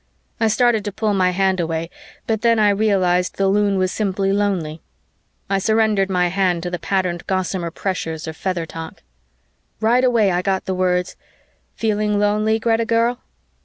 I 0.39 0.47
started 0.47 0.83
to 0.85 0.91
pull 0.91 1.13
my 1.13 1.29
hand 1.29 1.59
away, 1.59 1.91
but 2.25 2.41
then 2.41 2.57
I 2.57 2.71
realized 2.71 3.35
the 3.37 3.47
Loon 3.47 3.77
was 3.77 3.91
simply 3.91 4.31
lonely. 4.33 4.81
I 5.47 5.59
surrendered 5.59 6.09
my 6.09 6.29
hand 6.29 6.63
to 6.63 6.71
the 6.71 6.79
patterned 6.79 7.27
gossamer 7.27 7.69
pressures 7.69 8.25
of 8.25 8.35
feather 8.35 8.65
talk. 8.65 9.03
Right 9.79 10.03
away 10.03 10.31
I 10.31 10.41
got 10.41 10.65
the 10.65 10.73
words, 10.73 11.15
"Feeling 11.75 12.17
lonely, 12.17 12.57
Greta 12.57 12.83
girl?" 12.83 13.21